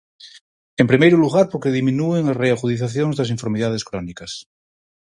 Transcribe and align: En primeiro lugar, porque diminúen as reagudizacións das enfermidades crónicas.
En 0.81 0.89
primeiro 0.91 1.17
lugar, 1.23 1.45
porque 1.51 1.75
diminúen 1.77 2.23
as 2.31 2.39
reagudizacións 2.43 3.15
das 3.15 3.31
enfermidades 3.35 3.85
crónicas. 3.89 4.31